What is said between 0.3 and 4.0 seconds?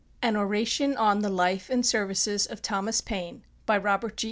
Title: An Oration On The Life And Services Of Thomas Paine Author: